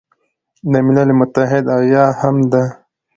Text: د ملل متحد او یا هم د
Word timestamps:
د 0.71 0.73
ملل 0.85 1.09
متحد 1.19 1.65
او 1.75 1.81
یا 1.93 2.05
هم 2.19 2.35
د 2.51 2.53